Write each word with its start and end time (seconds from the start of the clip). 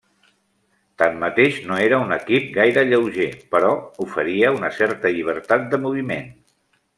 Tanmateix 1.01 1.59
no 1.71 1.77
era 1.87 1.99
un 2.05 2.15
equip 2.15 2.47
gaire 2.55 2.85
lleuger, 2.93 3.27
però 3.57 3.69
oferia 4.09 4.55
una 4.59 4.73
certa 4.79 5.13
llibertat 5.19 5.69
de 5.75 5.81
moviment. 5.89 6.35